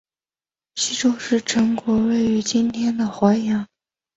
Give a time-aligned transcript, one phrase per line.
[0.73, 3.67] 西周时陈国位于今天的淮阳。